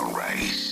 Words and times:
race. 0.00 0.71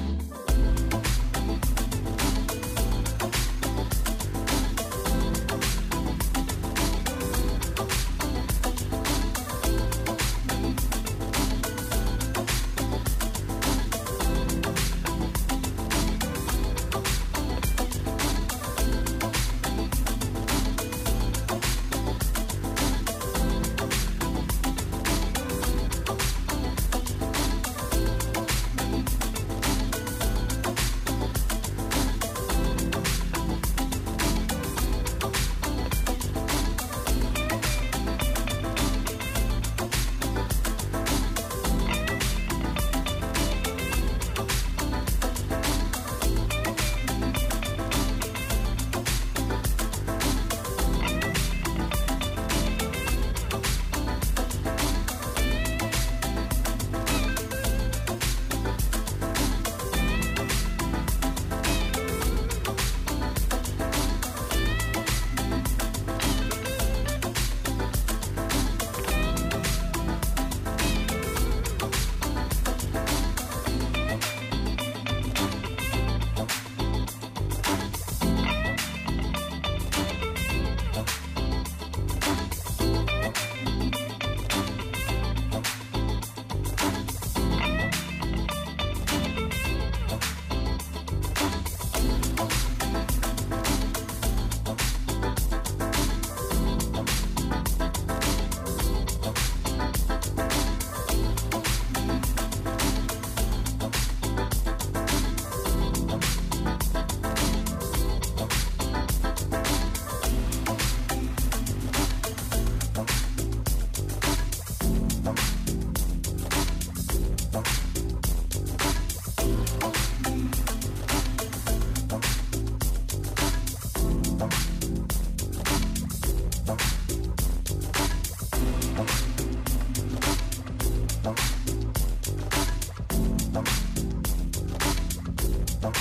Thank 135.81 135.95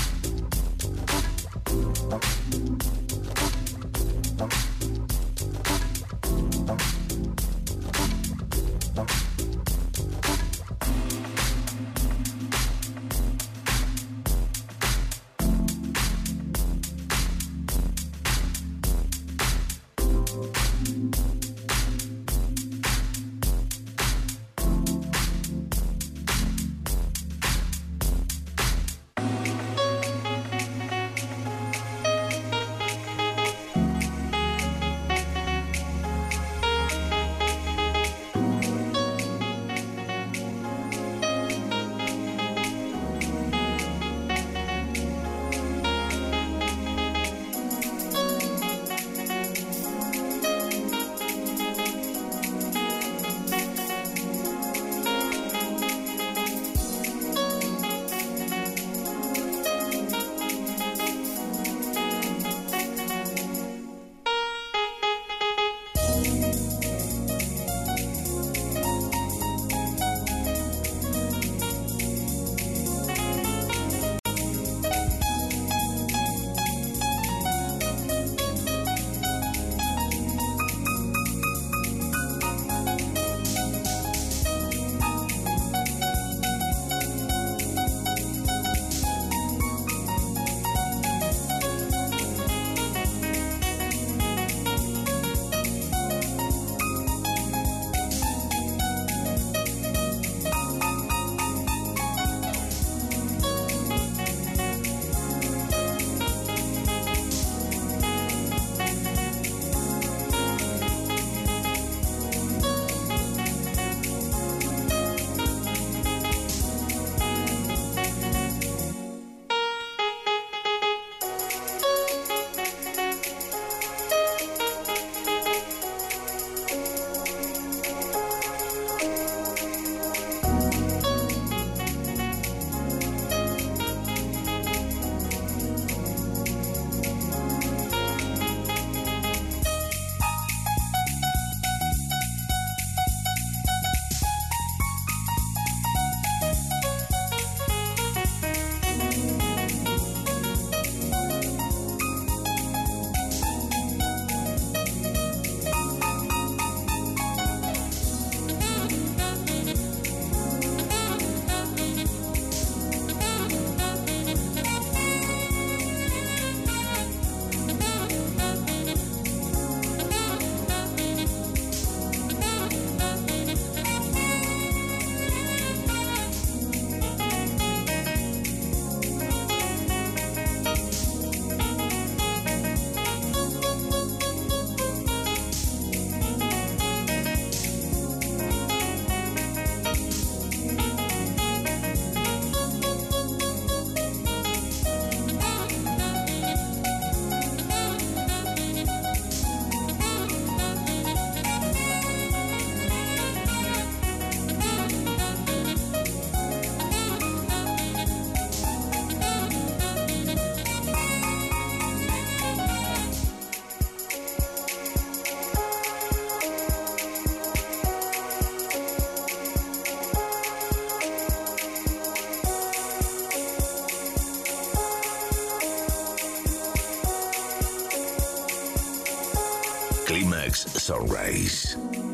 Climax 230.11 230.67
Sunrise. 230.83 232.10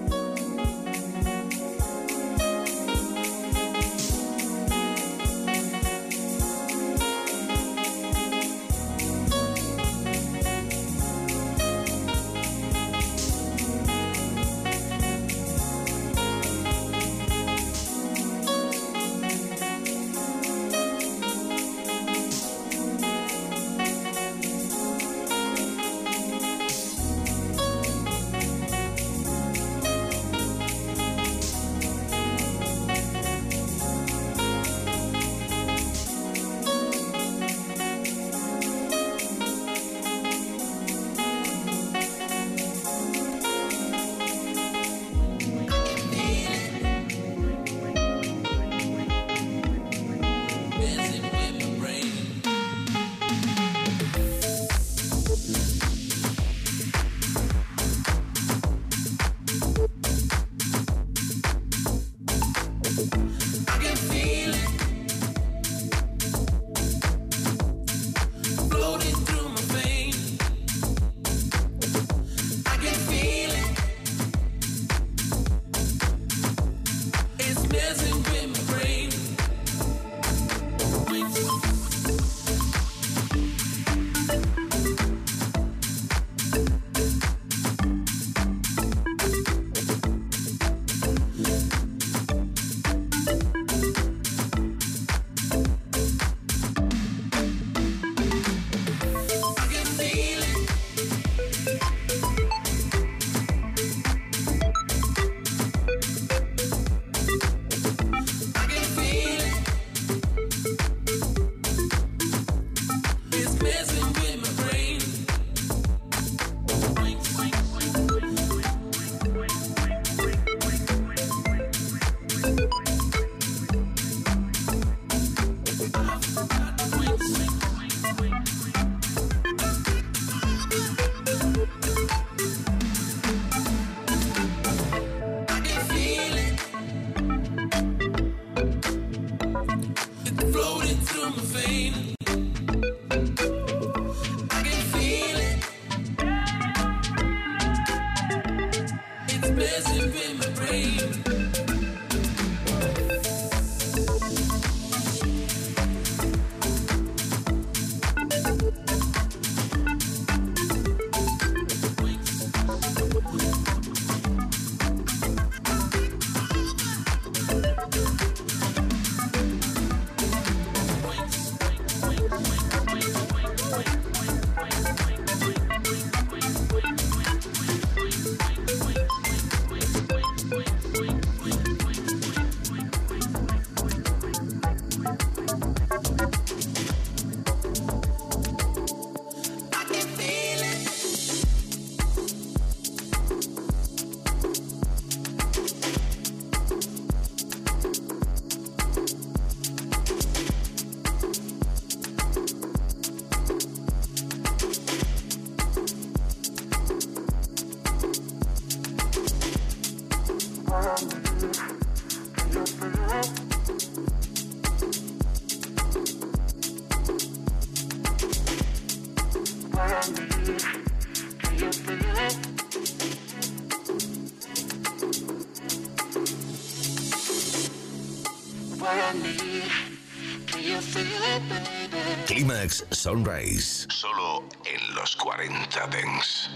Climax 232.26 232.84
Sunrise. 232.90 233.86
Solo 233.88 234.44
en 234.64 234.94
los 234.94 235.16
40 235.16 235.86
Dents. 235.86 236.50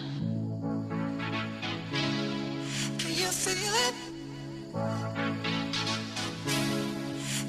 Can 2.98 3.14
you 3.14 3.30
feel 3.30 3.74
it? 3.88 3.94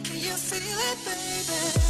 Can 0.04 0.20
you 0.20 0.38
feel 0.38 0.80
it, 0.80 0.98
baby? 1.06 1.81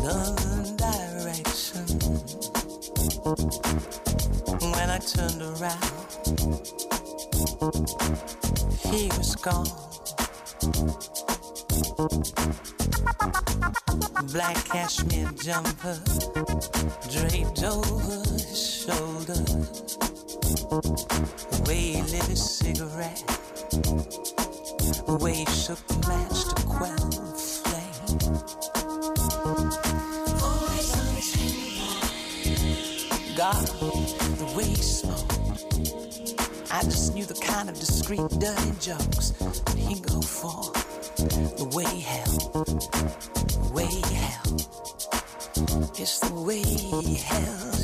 Another 0.00 0.76
direction. 0.76 1.86
When 4.60 4.90
I 4.90 4.98
turned 4.98 5.42
around, 5.42 5.92
he 8.82 9.06
was 9.16 9.36
gone. 9.36 9.70
Black 14.32 14.56
cashmere 14.64 15.30
jumper 15.42 16.00
draped 17.12 17.62
over 17.62 18.22
his 18.32 18.84
shoulders. 18.84 19.96
The 21.50 21.64
way 21.68 21.80
he 21.92 22.02
lit 22.02 22.24
his 22.24 22.50
cigarette, 22.50 23.22
the 25.06 25.18
way 25.20 25.34
he 25.34 25.46
shook 25.46 25.86
the 25.86 25.98
match 26.08 26.44
to 26.54 26.62
quell. 26.66 27.25
The 28.26 28.32
way 34.56 34.64
he 34.64 34.82
I 36.72 36.82
just 36.82 37.14
knew 37.14 37.24
the 37.24 37.34
kind 37.34 37.68
of 37.68 37.78
discreet, 37.78 38.28
dirty 38.40 38.72
jokes 38.80 39.30
that 39.30 39.76
he 39.76 40.00
go 40.00 40.20
for. 40.20 40.72
The 41.56 41.66
way 41.72 41.84
he 41.84 42.00
held, 42.00 42.52
the 42.66 43.70
way 43.72 43.86
he 43.86 44.02
held, 44.12 44.66
it's 45.96 46.18
the 46.18 46.34
way 46.34 46.62
he 46.62 47.14
held 47.14 47.76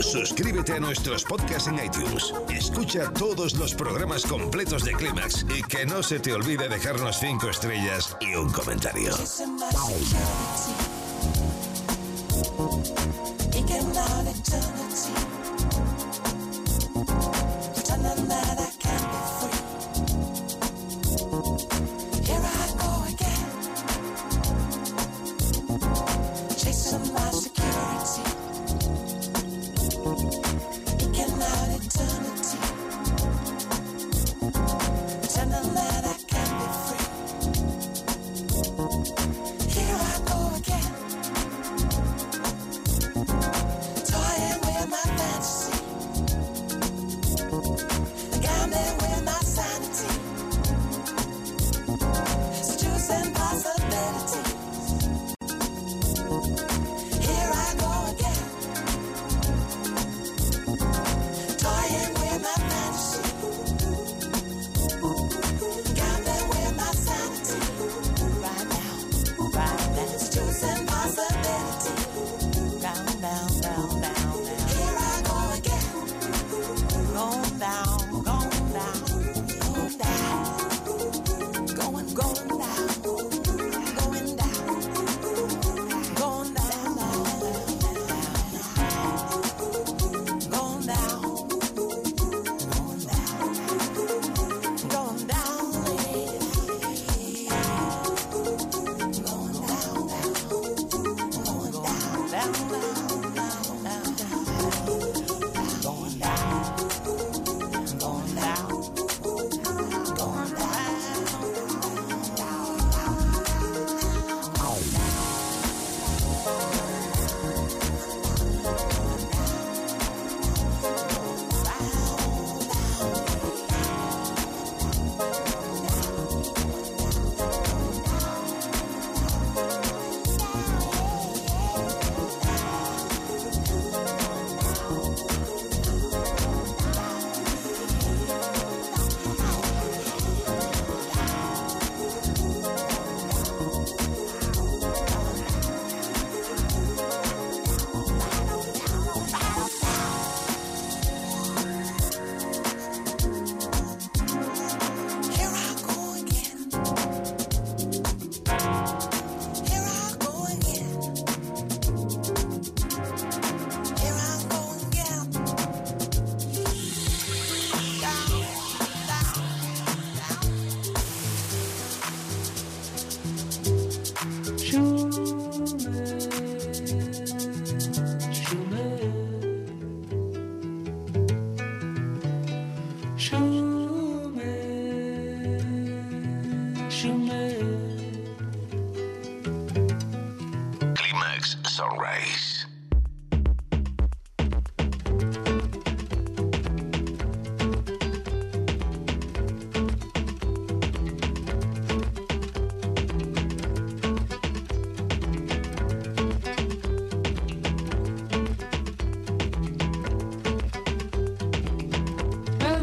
Suscríbete 0.00 0.72
a 0.74 0.80
nuestros 0.80 1.24
podcasts 1.24 1.68
en 1.68 1.84
iTunes. 1.84 2.32
Escucha 2.48 3.12
todos 3.12 3.54
los 3.54 3.74
programas 3.74 4.24
completos 4.24 4.84
de 4.84 4.92
Clímax 4.92 5.44
y 5.54 5.62
que 5.62 5.84
no 5.84 6.02
se 6.02 6.18
te 6.20 6.32
olvide 6.32 6.68
dejarnos 6.68 7.18
5 7.18 7.50
estrellas 7.50 8.16
y 8.20 8.34
un 8.34 8.50
comentario. 8.50 9.12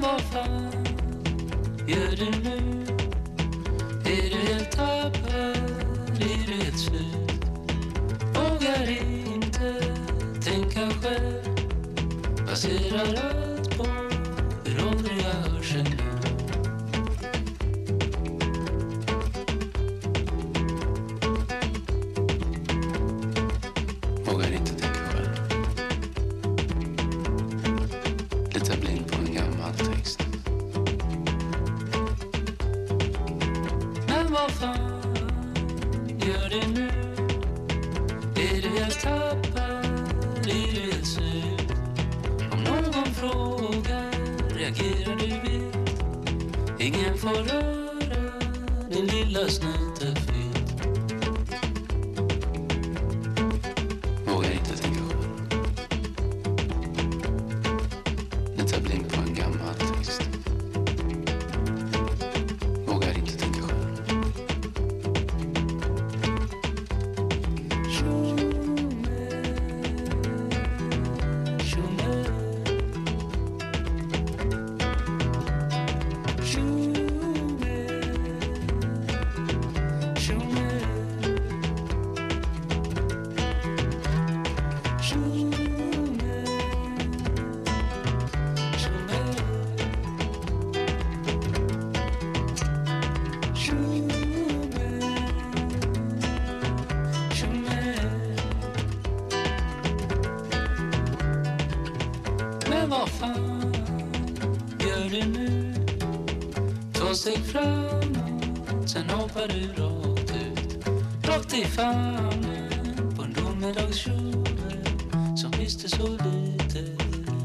parfum 0.05 0.71
yürünür 1.87 2.84
Två 106.93 107.13
steg 107.13 107.37
framåt, 107.37 108.89
sen 108.89 109.09
hoppar 109.09 109.47
du 109.47 109.67
rakt 109.67 110.31
ut. 110.31 110.87
Rakt 111.27 111.53
i 111.53 111.65
famnen 111.65 113.13
på 113.15 113.23
en 113.23 113.33
domedagskjole 113.33 114.83
som 115.37 115.51
visste 115.51 115.89
så 115.89 116.07
lite 116.07 117.03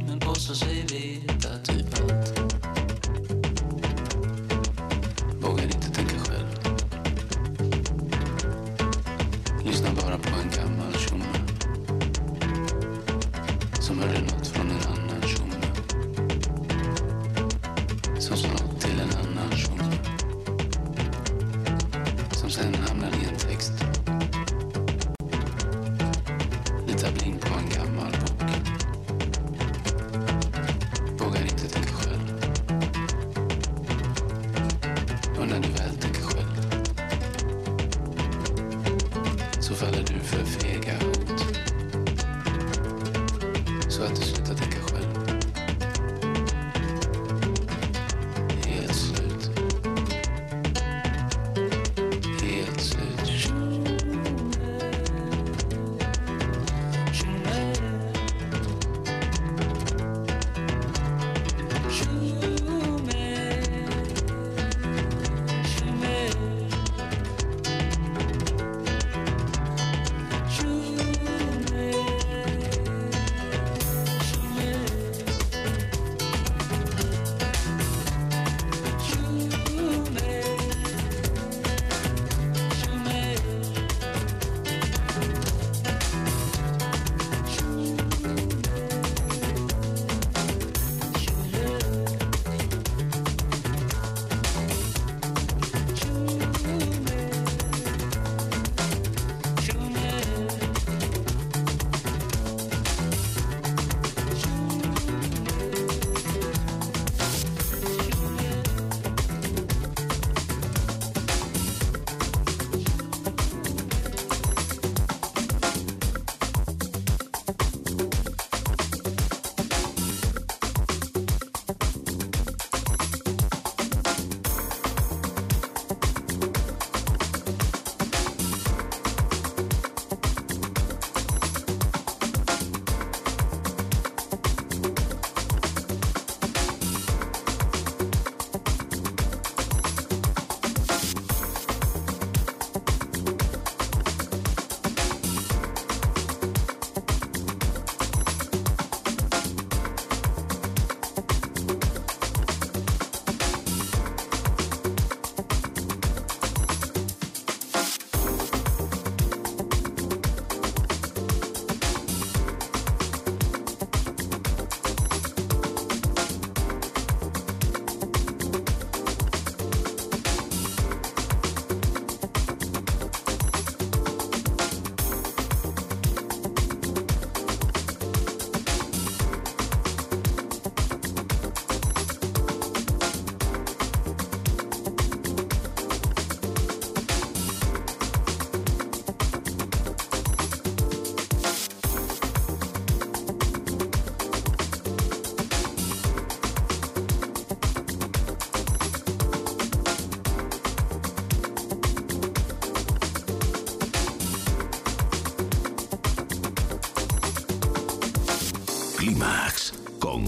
men 0.08 0.20
påstår 0.20 0.54
sig 0.54 0.84
veta 0.90 1.58
typ 1.64 2.00
allt. 2.00 2.19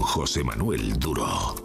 José 0.05 0.43
Manuel 0.43 0.97
Duro. 0.97 1.62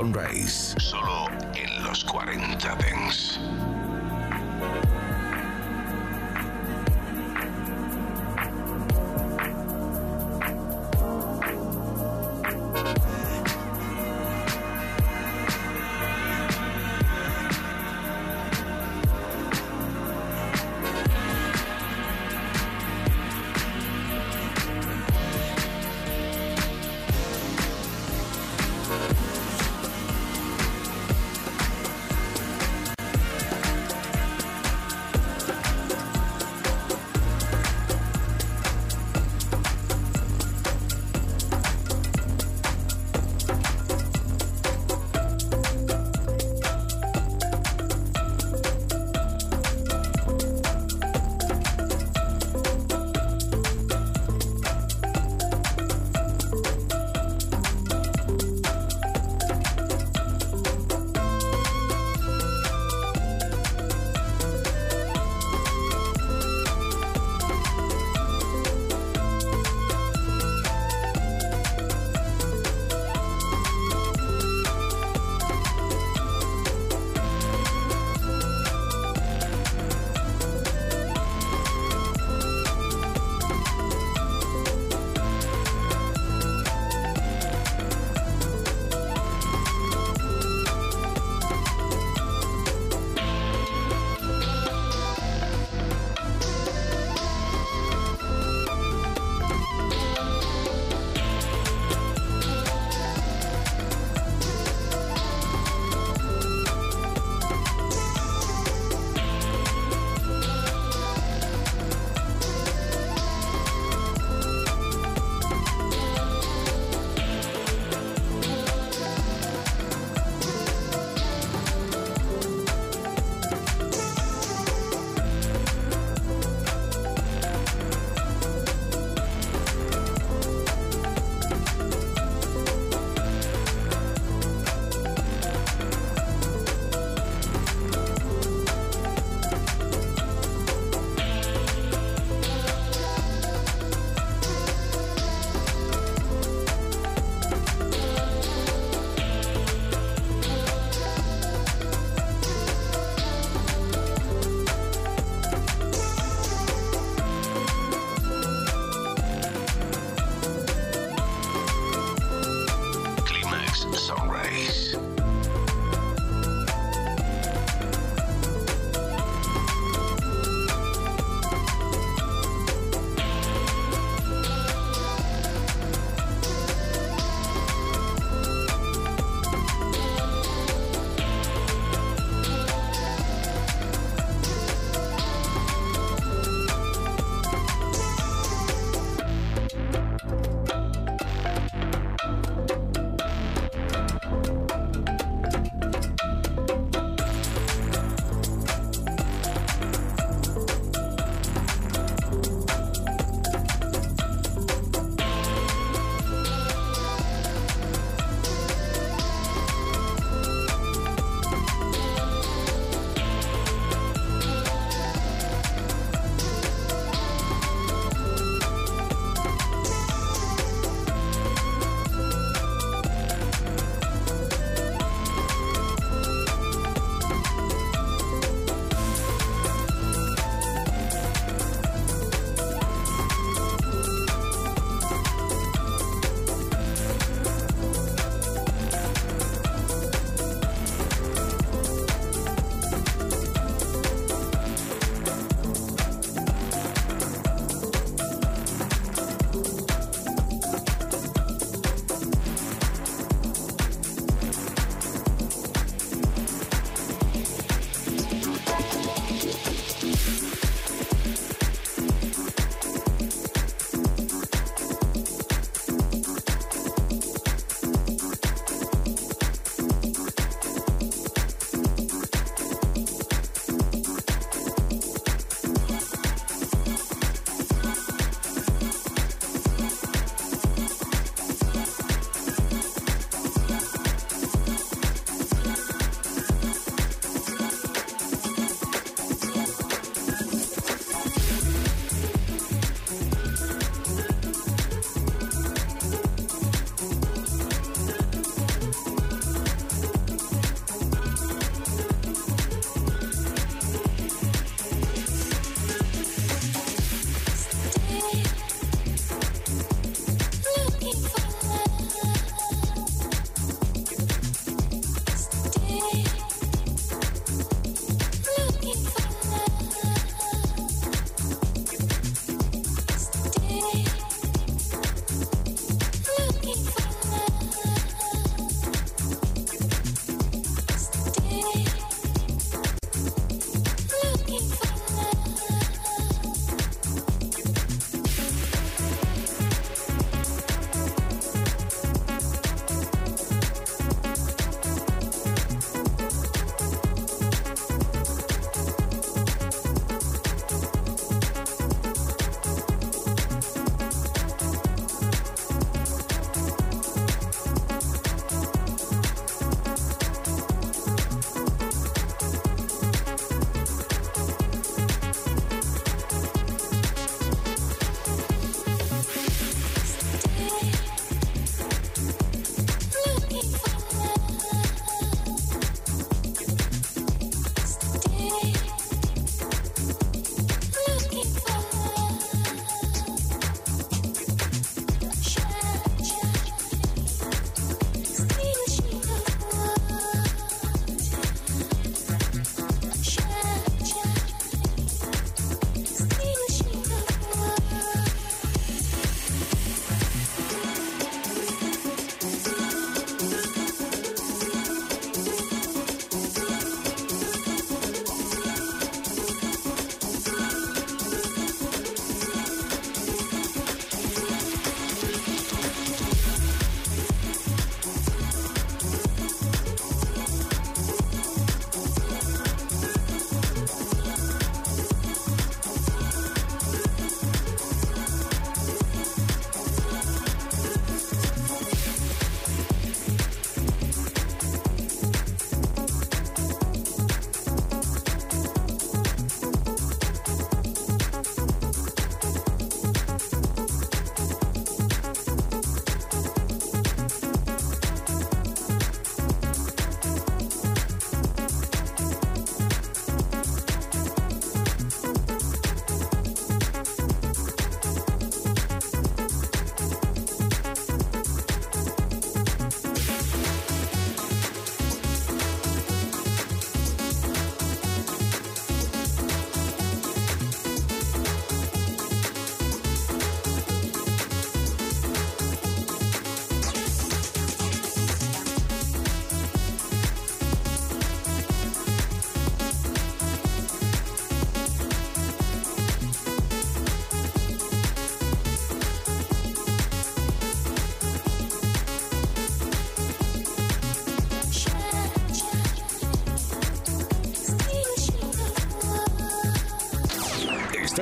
Sunrise. 0.00 0.74
race. 0.78 0.99